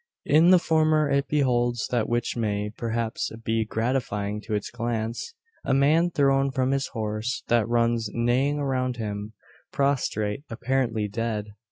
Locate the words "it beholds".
1.11-1.87